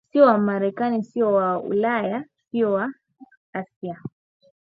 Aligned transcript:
Siyo 0.11 0.25
wamarekani 0.25 1.03
siyo 1.03 1.33
wa 1.33 1.59
Ulaya 1.59 2.25
siyo 2.49 2.73
wa 2.73 2.87
Asia 3.53 3.99